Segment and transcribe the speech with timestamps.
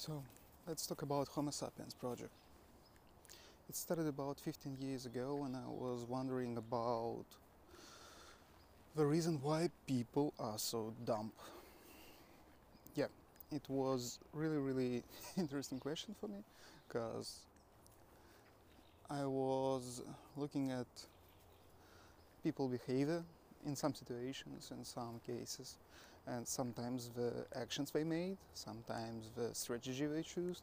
[0.00, 0.22] So
[0.66, 2.32] let's talk about Homo sapiens project.
[3.68, 7.26] It started about 15 years ago when I was wondering about
[8.96, 11.32] the reason why people are so dumb.
[12.94, 13.08] Yeah,
[13.52, 15.02] it was really really
[15.36, 16.44] interesting question for me
[16.88, 17.40] because
[19.10, 20.00] I was
[20.34, 20.86] looking at
[22.42, 23.22] people behavior
[23.66, 25.76] in some situations in some cases
[26.26, 30.62] and sometimes the actions they made sometimes the strategy they choose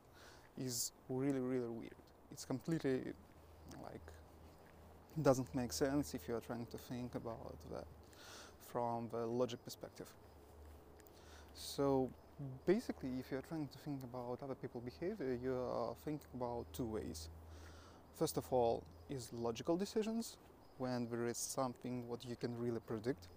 [0.58, 2.02] is really really weird.
[2.32, 3.14] It's completely
[3.84, 4.02] like
[5.22, 7.86] doesn't make sense if you're trying to think about that
[8.72, 10.08] from the logic perspective.
[11.56, 12.10] So
[12.66, 16.86] basically if you're trying to think about other people's behavior you are thinking about two
[16.86, 17.30] ways.
[18.16, 20.38] First of all is logical decisions
[20.78, 23.28] when there is something what you can really predict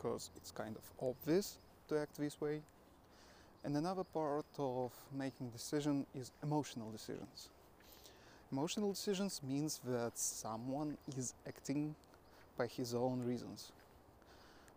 [0.00, 2.60] because it's kind of obvious to act this way.
[3.64, 7.50] And another part of making decision is emotional decisions.
[8.50, 11.94] Emotional decisions means that someone is acting
[12.56, 13.72] by his own reasons,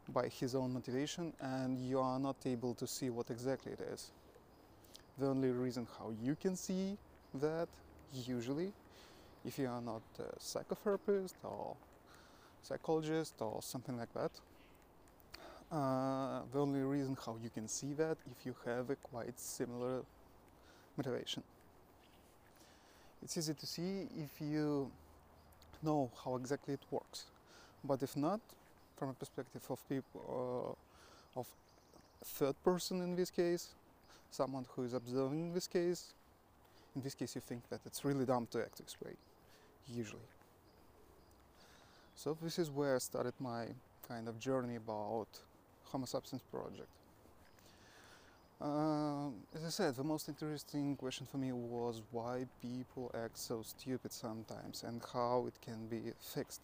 [0.10, 4.12] by his own motivation, and you are not able to see what exactly it is.
[5.18, 6.98] The only reason how you can see
[7.36, 7.70] that,
[8.14, 8.74] usually,
[9.46, 11.76] if you are not a psychotherapist or
[12.62, 14.32] psychologist or something like that,
[15.72, 20.02] uh, the only reason how you can see that if you have a quite similar
[20.98, 21.44] motivation.
[23.24, 24.92] It's easy to see if you
[25.82, 27.26] know how exactly it works,
[27.84, 28.40] but if not,
[28.98, 30.76] from a perspective of people
[31.36, 31.48] uh, of
[32.24, 33.70] third person in this case,
[34.30, 36.14] someone who is observing this case,
[36.96, 39.14] in this case you think that it's really dumb to act this way,
[39.88, 40.22] usually.
[42.16, 43.66] So this is where I started my
[44.08, 45.28] kind of journey about
[45.94, 46.90] Homo sapiens project.
[48.60, 53.62] Uh, as I said, the most interesting question for me was why people act so
[53.62, 56.62] stupid sometimes and how it can be fixed.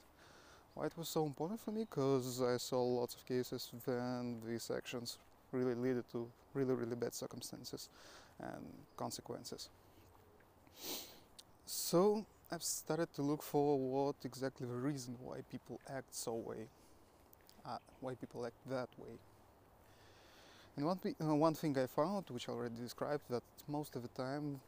[0.73, 1.81] Why it was so important for me?
[1.81, 5.19] Because I saw lots of cases when these actions
[5.51, 7.89] really led to really, really bad circumstances
[8.39, 8.66] and
[8.97, 9.69] consequences.
[11.68, 16.66] So I've started to look for what exactly the reason why people act so way
[17.66, 19.18] uh, why people act that way.
[20.78, 24.08] And one, uh, one thing I found, which I already described, that most of the
[24.09, 24.59] time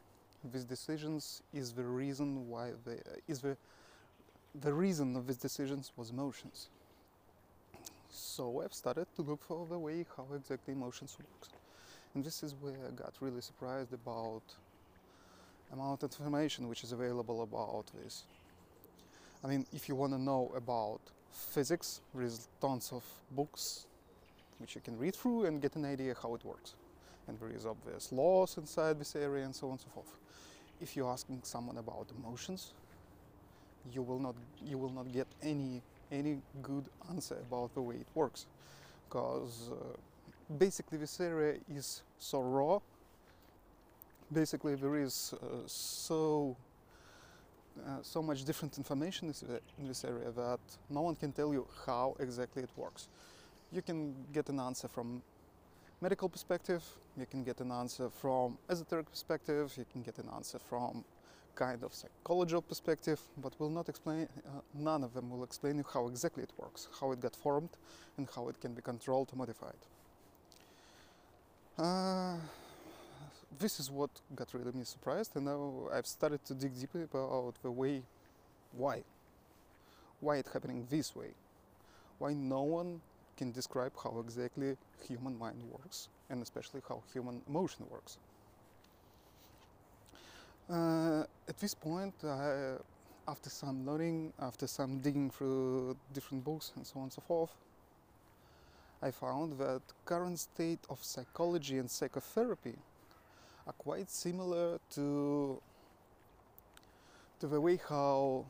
[0.52, 3.56] these decisions is the reason why they uh, is the
[4.60, 6.68] the reason of these decisions was emotions.
[8.10, 11.48] So I've started to look for the way how exactly emotions works,
[12.14, 14.42] and this is where I got really surprised about
[15.72, 18.24] amount of information which is available about this.
[19.42, 21.00] I mean, if you want to know about
[21.32, 23.86] physics, there is tons of books
[24.58, 26.74] which you can read through and get an idea how it works.
[27.26, 30.16] And there is obvious laws inside this area and so on and so forth.
[30.80, 32.72] If you're asking someone about emotions,
[33.92, 34.34] you will not
[34.64, 38.46] you will not get any any good answer about the way it works,
[39.08, 39.96] because uh,
[40.58, 42.78] basically this area is so raw.
[44.32, 46.56] Basically, there is uh, so
[47.86, 49.32] uh, so much different information
[49.78, 50.60] in this area that
[50.90, 53.08] no one can tell you how exactly it works.
[53.70, 55.22] You can get an answer from
[56.00, 56.82] medical perspective,
[57.16, 61.04] you can get an answer from esoteric perspective, you can get an answer from
[61.54, 65.84] kind of psychological perspective, but will not explain, uh, none of them will explain you
[65.92, 67.70] how exactly it works, how it got formed,
[68.16, 69.82] and how it can be controlled or modified.
[71.78, 72.36] Uh,
[73.58, 77.54] this is what got really me surprised and now I've started to dig deeper about
[77.62, 78.02] the way
[78.72, 79.02] why
[80.20, 81.30] why it's happening this way
[82.18, 83.00] why no one
[83.36, 84.76] can describe how exactly
[85.08, 88.18] human mind works and especially how human emotion works.
[90.70, 92.14] Uh, at this point
[93.28, 97.50] after some learning after some digging through different books and so on and so forth
[99.02, 102.76] I found that current state of psychology and psychotherapy
[103.66, 105.60] are quite similar to
[107.40, 108.44] to the way how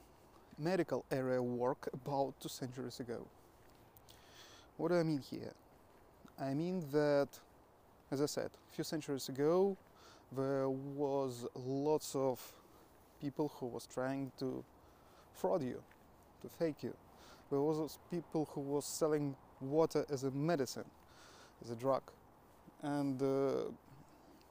[0.59, 3.27] medical area worked about two centuries ago.
[4.77, 5.53] What do I mean here?
[6.39, 7.29] I mean that,
[8.11, 9.77] as I said, a few centuries ago,
[10.37, 12.41] there was lots of
[13.21, 14.65] people who was trying to
[15.33, 15.83] fraud you,
[16.43, 16.95] to fake you.
[17.51, 20.91] There was people who was selling water as a medicine,
[21.63, 22.03] as a drug,
[22.83, 23.71] and uh,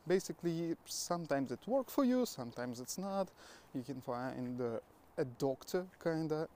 [0.08, 3.30] basically sometimes it works for you sometimes it's not
[3.74, 4.80] you can find uh,
[5.18, 6.48] a doctor kinda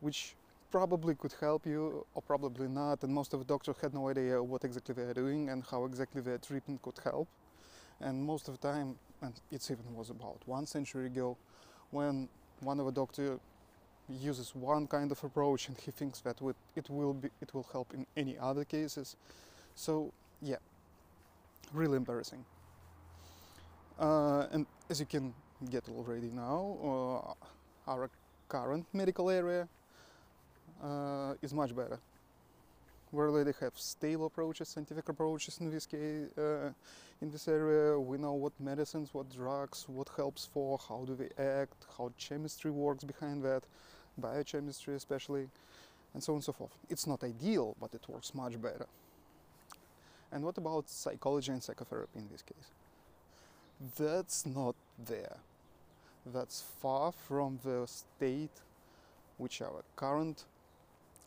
[0.00, 0.34] which
[0.70, 4.42] probably could help you or probably not and most of the doctors had no idea
[4.42, 7.28] what exactly they're doing and how exactly their treatment could help
[8.00, 11.36] And most of the time, and it's even was about one century ago,
[11.90, 12.28] when
[12.60, 13.38] one of the doctor
[14.08, 16.36] uses one kind of approach and he thinks that
[16.76, 19.16] it will be it will help in any other cases.
[19.74, 20.12] So
[20.42, 20.56] yeah,
[21.72, 22.44] really embarrassing.
[23.98, 25.32] Uh, and as you can
[25.70, 27.34] get already now,
[27.88, 28.10] uh, our
[28.48, 29.68] current medical area
[30.82, 31.98] uh, is much better.
[33.12, 36.72] We already have stable approaches, scientific approaches in this case, uh,
[37.20, 37.98] in this area.
[38.00, 42.70] We know what medicines, what drugs, what helps for, how do they act, how chemistry
[42.70, 43.62] works behind that,
[44.16, 45.48] biochemistry especially,
[46.14, 46.72] and so on and so forth.
[46.88, 48.86] It's not ideal, but it works much better.
[50.32, 52.70] And what about psychology and psychotherapy in this case?
[53.98, 55.36] That's not there.
[56.24, 58.60] That's far from the state
[59.36, 60.44] which our current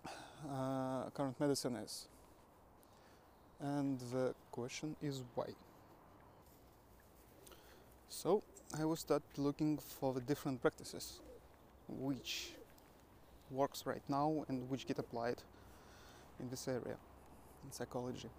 [0.07, 2.07] uh, current medicine is.
[3.59, 5.47] And the question is why.
[8.09, 8.43] So
[8.77, 11.19] I will start looking for the different practices
[11.87, 12.51] which
[13.51, 15.41] works right now and which get applied
[16.39, 16.97] in this area
[17.63, 18.29] in psychology.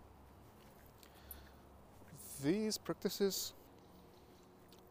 [2.43, 3.53] These practices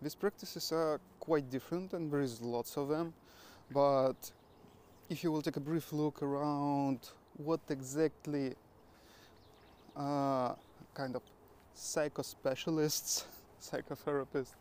[0.02, 3.14] these practices are quite different and there is lots of them
[3.72, 4.32] but
[5.10, 7.00] if you will take a brief look around
[7.38, 8.54] what exactly
[9.96, 10.54] uh,
[10.94, 11.22] kind of
[11.76, 13.26] psychospecialists,
[13.62, 14.56] psychotherapists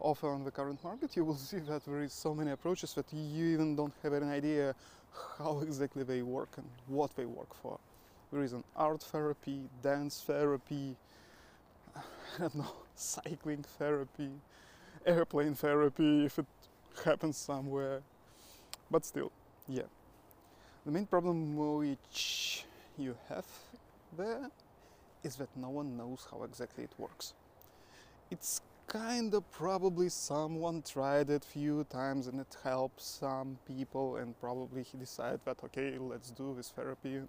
[0.00, 3.06] offer on the current market, you will see that there is so many approaches that
[3.12, 4.74] you even don't have an idea
[5.38, 7.78] how exactly they work and what they work for.
[8.32, 10.96] There is an art therapy, dance therapy,
[11.96, 12.00] I
[12.38, 14.30] don't know, cycling therapy,
[15.06, 16.46] airplane therapy if it
[17.04, 18.00] happens somewhere,
[18.90, 19.32] but still.
[19.68, 19.82] Yeah.
[20.84, 22.64] The main problem which
[22.98, 23.46] you have
[24.16, 24.50] there
[25.22, 27.34] is that no one knows how exactly it works.
[28.30, 34.38] It's kind of probably someone tried it few times and it helped some people and
[34.40, 37.20] probably he decided that okay let's do this therapy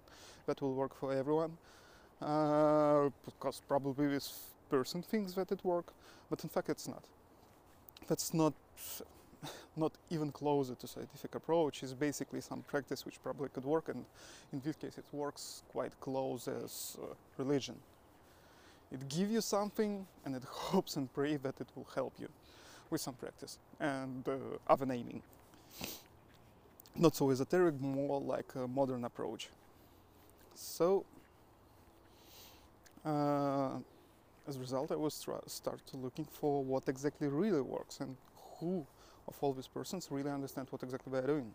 [0.46, 1.56] that will work for everyone
[2.20, 5.92] uh, because probably this person thinks that it works
[6.30, 7.04] but in fact it's not.
[8.08, 8.54] That's not
[9.76, 11.82] not even closer to scientific approach.
[11.82, 14.04] Is basically some practice which probably could work and
[14.52, 17.76] in this case it works quite close as uh, religion.
[18.92, 22.28] It gives you something and it hopes and prays that it will help you
[22.90, 24.36] with some practice and uh,
[24.68, 25.22] other naming
[26.96, 29.48] not so esoteric more like a modern approach.
[30.54, 31.04] So
[33.04, 33.70] uh,
[34.46, 38.16] as a result i was start looking for what exactly really works and
[38.58, 38.86] who
[39.28, 41.54] of all these persons really understand what exactly they're doing.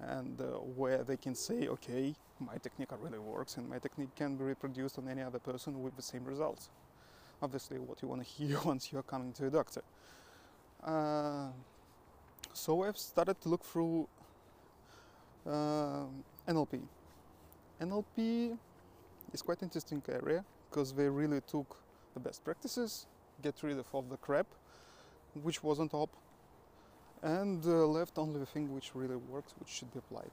[0.00, 0.44] And uh,
[0.80, 4.98] where they can say okay my technique really works and my technique can be reproduced
[4.98, 6.70] on any other person with the same results.
[7.42, 9.82] Obviously what you want to hear once you're coming to a doctor.
[10.82, 11.48] Uh,
[12.54, 14.08] so I've started to look through
[15.46, 16.04] uh,
[16.48, 16.80] NLP
[17.80, 18.56] NLP
[19.32, 21.76] is quite interesting area because they really took
[22.14, 23.06] the best practices
[23.42, 24.46] get rid of all the crap
[25.34, 26.10] which was on top
[27.22, 30.30] and uh, left only the thing which really works, which should be applied.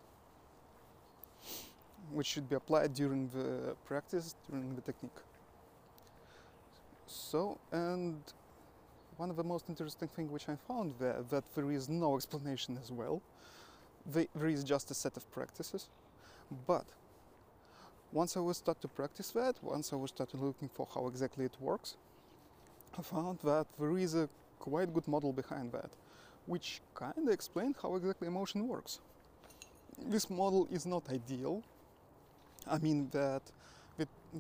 [2.11, 5.19] Which should be applied during the practice, during the technique.
[7.05, 8.21] So, and
[9.17, 12.77] one of the most interesting things which I found there, that there is no explanation
[12.81, 13.21] as well.
[14.05, 15.89] there is just a set of practices.
[16.65, 16.85] But
[18.11, 21.45] once I will start to practice that, once I will start looking for how exactly
[21.45, 21.97] it works,
[22.97, 25.91] I found that there is a quite good model behind that
[26.47, 28.99] which kind of explained how exactly emotion works.
[30.09, 31.61] This model is not ideal.
[32.65, 33.41] I mean that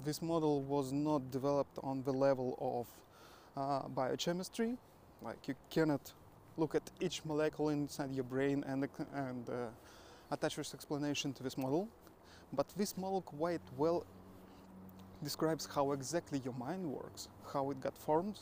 [0.05, 2.87] this model was not developed on the level of
[3.61, 4.77] uh, biochemistry.
[5.21, 6.13] Like you cannot
[6.57, 9.53] look at each molecule inside your brain and, and uh,
[10.31, 11.87] attach this explanation to this model.
[12.53, 14.05] But this model quite well
[15.23, 18.39] describes how exactly your mind works, how it got formed,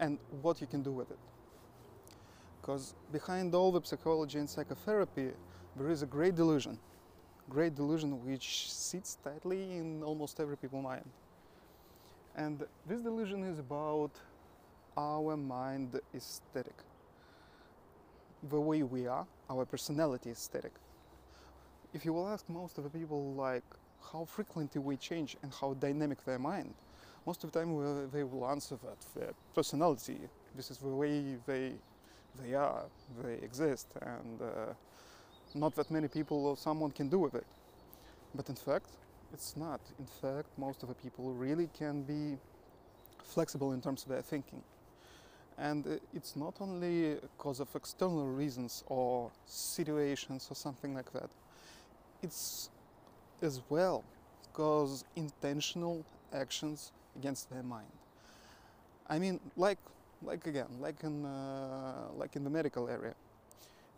[0.00, 1.18] and what you can do with it.
[2.60, 5.30] Because behind all the psychology and psychotherapy
[5.76, 6.78] there is a great delusion.
[7.48, 11.08] Great delusion which sits tightly in almost every people's mind.
[12.36, 14.10] And this delusion is about
[14.96, 16.74] our mind is static
[18.50, 20.72] the way we are our personality is static
[21.94, 23.64] if you will ask most of the people like
[24.12, 26.74] how frequently we change and how dynamic their mind
[27.26, 30.20] most of the time they will answer that their personality
[30.56, 31.74] this is the way they
[32.40, 32.84] they are,
[33.22, 34.72] they exist, and uh,
[35.54, 37.46] not that many people or someone can do with it.
[38.34, 38.90] But in fact,
[39.32, 39.80] it's not.
[39.98, 42.38] In fact, most of the people really can be
[43.22, 44.62] flexible in terms of their thinking.
[45.58, 51.30] And uh, it's not only because of external reasons or situations or something like that.
[52.22, 52.70] It's
[53.42, 54.04] as well
[54.42, 57.92] because intentional actions against their mind.
[59.08, 59.78] I mean, like,
[60.22, 63.14] like again, like in, uh, like in the medical area.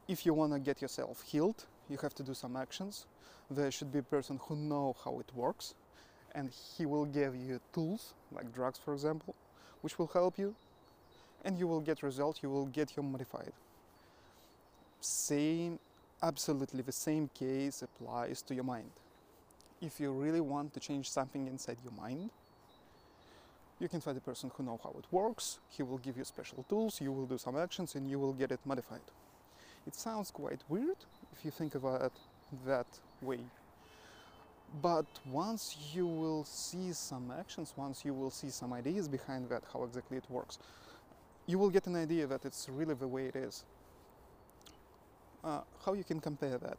[0.06, 3.06] If you want to get yourself healed, you have to do some actions.
[3.50, 5.74] There should be a person who know how it works,
[6.34, 9.34] and he will give you tools, like drugs, for example,
[9.80, 10.54] which will help you,
[11.44, 12.42] and you will get results.
[12.42, 13.52] You will get you modified.
[15.00, 15.78] Same,
[16.22, 18.90] absolutely the same case applies to your mind.
[19.80, 22.30] If you really want to change something inside your mind,
[23.78, 25.58] you can find a person who know how it works.
[25.70, 27.00] He will give you special tools.
[27.00, 29.00] You will do some actions, and you will get it modified.
[29.86, 30.98] It sounds quite weird
[31.32, 32.12] if you think about it
[32.66, 32.86] that
[33.22, 33.40] way.
[34.82, 39.62] But once you will see some actions, once you will see some ideas behind that,
[39.72, 40.58] how exactly it works,
[41.46, 43.64] you will get an idea that it's really the way it is.
[45.42, 46.78] Uh, how you can compare that?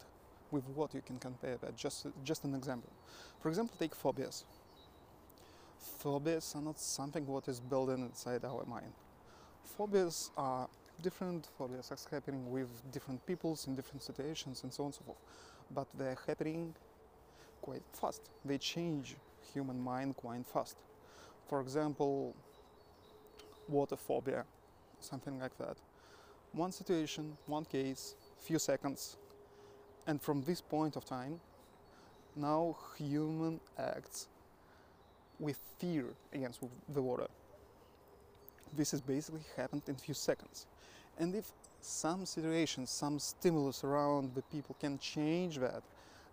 [0.51, 1.75] With what you can compare that?
[1.75, 2.91] Just, just an example.
[3.39, 4.44] For example, take phobias.
[6.00, 8.91] Phobias are not something what is built inside our mind.
[9.77, 10.68] Phobias are
[11.01, 15.01] different phobias are happening with different peoples in different situations and so on and so
[15.06, 15.18] forth.
[15.74, 16.75] But they're happening
[17.62, 18.22] quite fast.
[18.46, 19.15] They change
[19.53, 20.77] human mind quite fast.
[21.48, 22.36] For example,
[23.68, 24.46] water phobia,
[25.00, 25.77] something like that.
[26.53, 29.17] One situation, one case, few seconds,
[30.07, 31.39] and from this point of time,
[32.36, 34.27] now human acts
[35.39, 36.62] with fear against
[36.93, 37.27] the water.
[38.75, 40.65] This has basically happened in few seconds.
[41.17, 45.83] And if some situations, some stimulus around the people can change that,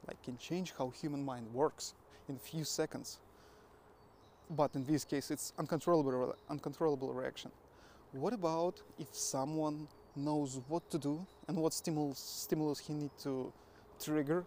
[0.06, 1.94] like can change how human mind works
[2.28, 3.18] in few seconds,
[4.50, 7.50] but in this case it's uncontrollable, uncontrollable reaction.
[8.12, 9.88] What about if someone
[10.18, 13.52] knows what to do and what stimulus, stimulus he need to
[14.02, 14.44] trigger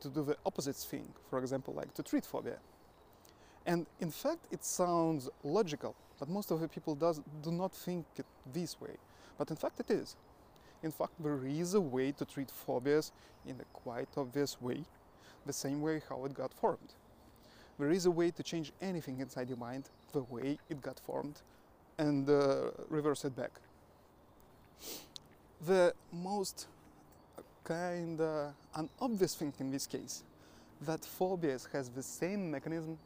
[0.00, 2.58] to do the opposite thing, for example, like to treat phobia?
[3.66, 8.06] And in fact, it sounds logical, but most of the people does, do not think
[8.16, 8.96] it this way.
[9.36, 10.16] But in fact, it is.
[10.82, 13.12] In fact, there is a way to treat phobias
[13.46, 14.84] in a quite obvious way,
[15.46, 16.94] the same way how it got formed.
[17.78, 21.42] There is a way to change anything inside your mind the way it got formed
[21.98, 23.52] and uh, reverse it back.
[25.66, 26.66] The most
[27.64, 30.22] kind of unobvious thing in this case
[30.82, 32.98] that phobias has the same mechanism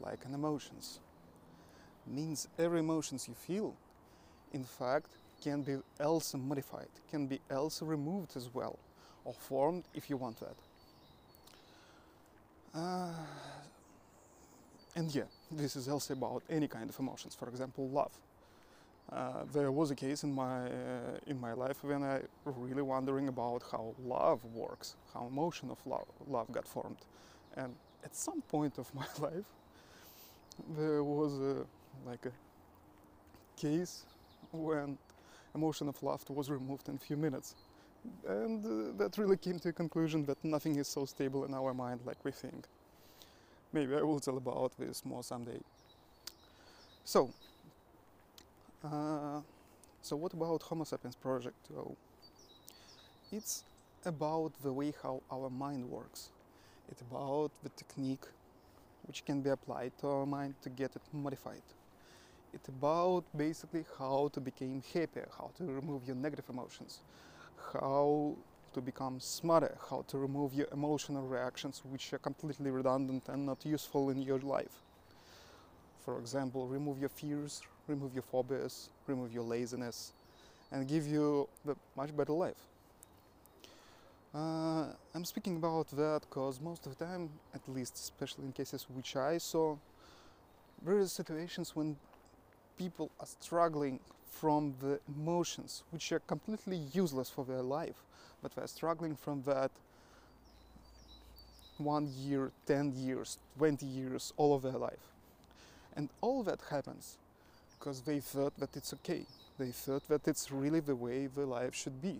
[0.00, 0.98] like an emotions
[2.06, 3.74] means every emotions you feel
[4.52, 5.08] in fact
[5.42, 8.78] can be else modified, can be else removed as well,
[9.24, 10.56] or formed if you want that.
[12.74, 13.12] Uh,
[14.96, 17.34] and yeah, this is also about any kind of emotions.
[17.34, 18.12] For example, love.
[19.12, 23.28] Uh, there was a case in my uh, in my life when I really wondering
[23.28, 26.98] about how love works, how emotion of love, love got formed,
[27.56, 29.44] and at some point of my life,
[30.76, 31.66] there was a,
[32.06, 32.32] like a
[33.60, 34.04] case
[34.52, 34.98] when
[35.54, 37.54] emotion of love was removed in a few minutes.
[38.28, 41.72] And uh, that really came to a conclusion that nothing is so stable in our
[41.72, 42.66] mind like we think.
[43.72, 45.60] Maybe I will tell about this more someday.
[47.04, 47.30] So,
[48.84, 49.40] uh,
[50.02, 51.56] so what about Homo sapiens project?
[51.76, 51.96] Oh,
[53.32, 53.64] it's
[54.04, 56.30] about the way how our mind works.
[56.90, 58.26] It's about the technique
[59.06, 61.62] which can be applied to our mind to get it modified.
[62.52, 67.00] It's about basically how to become happier, how to remove your negative emotions,
[67.72, 68.36] how
[68.74, 73.64] to become smarter, how to remove your emotional reactions which are completely redundant and not
[73.66, 74.83] useful in your life.
[76.04, 80.12] For example, remove your fears, remove your phobias, remove your laziness,
[80.70, 82.60] and give you a much better life.
[84.34, 88.86] Uh, I'm speaking about that because most of the time, at least, especially in cases
[88.92, 89.76] which I saw,
[90.84, 91.96] there are situations when
[92.76, 98.02] people are struggling from the emotions which are completely useless for their life,
[98.42, 99.70] but they're struggling from that
[101.78, 105.13] one year, 10 years, 20 years, all of their life.
[105.96, 107.16] And all that happens
[107.78, 109.26] because they thought that it's okay.
[109.58, 112.16] They thought that it's really the way the life should be.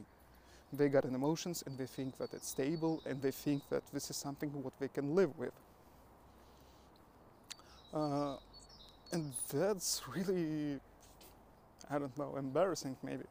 [0.73, 4.11] They got an emotions and they think that it's stable and they think that this
[4.11, 5.53] is something what they can live with.
[7.93, 8.37] Uh,
[9.13, 10.81] and that's really
[11.91, 13.25] i don't know embarrassing maybe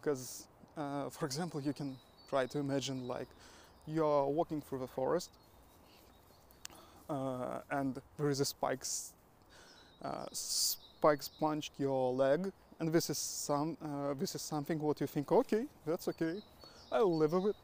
[0.00, 1.96] because uh, for example you can
[2.28, 3.28] try to imagine like
[3.86, 5.30] you're walking through the forest
[7.08, 9.19] uh, and there is a spike uh,
[10.32, 15.30] spikes punched your leg, and this is some uh, this is something what you think,
[15.32, 16.40] okay, that's okay,
[16.92, 17.56] I'll live with it.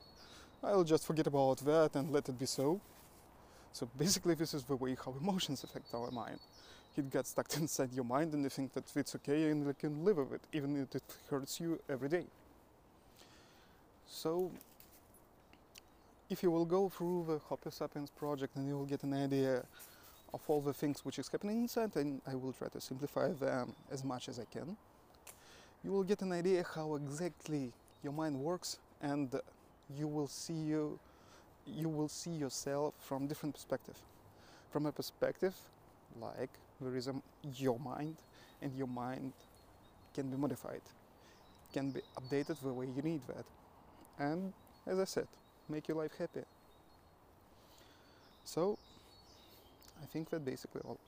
[0.62, 2.80] I'll just forget about that and let it be so.
[3.72, 6.38] So basically, this is the way how emotions affect our mind.
[6.96, 10.04] It gets stuck inside your mind, and you think that it's okay and you can
[10.04, 12.24] live with it, even if it hurts you every day.
[14.08, 14.50] So,
[16.30, 19.62] if you will go through the Homo Sapiens project and you will get an idea
[20.34, 23.74] of all the things which is happening inside, and I will try to simplify them
[23.90, 24.76] as much as I can,
[25.84, 29.34] you will get an idea how exactly your mind works, and
[29.96, 30.98] you will see you
[31.66, 33.96] you will see yourself from different perspective.
[34.70, 35.54] From a perspective
[36.20, 37.14] like there is a,
[37.56, 38.16] your mind,
[38.62, 39.32] and your mind
[40.14, 40.82] can be modified,
[41.72, 43.44] can be updated the way you need that,
[44.18, 44.52] and
[44.86, 45.26] as I said,
[45.68, 46.42] make your life happy.
[48.44, 48.78] So,
[50.02, 50.98] I think that basically all.